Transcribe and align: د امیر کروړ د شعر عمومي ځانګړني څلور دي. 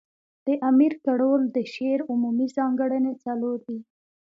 د 0.45 0.47
امیر 0.69 0.93
کروړ 1.05 1.39
د 1.55 1.57
شعر 1.73 1.99
عمومي 2.11 2.47
ځانګړني 2.57 3.13
څلور 3.23 3.57
دي. 3.67 3.79